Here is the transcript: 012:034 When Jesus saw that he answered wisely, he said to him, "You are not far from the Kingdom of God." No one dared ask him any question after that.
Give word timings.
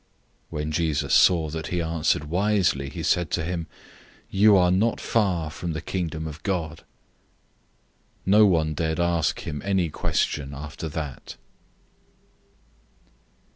012:034 0.01 0.07
When 0.49 0.71
Jesus 0.71 1.13
saw 1.13 1.49
that 1.51 1.67
he 1.67 1.79
answered 1.79 2.23
wisely, 2.23 2.89
he 2.89 3.03
said 3.03 3.29
to 3.29 3.43
him, 3.43 3.67
"You 4.31 4.57
are 4.57 4.71
not 4.71 4.99
far 4.99 5.51
from 5.51 5.73
the 5.73 5.79
Kingdom 5.81 6.25
of 6.27 6.41
God." 6.41 6.83
No 8.25 8.47
one 8.47 8.73
dared 8.73 8.99
ask 8.99 9.41
him 9.41 9.61
any 9.63 9.89
question 9.91 10.55
after 10.55 10.89
that. 10.89 11.35